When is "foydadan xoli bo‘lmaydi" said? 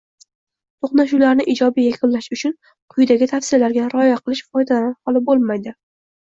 4.57-5.77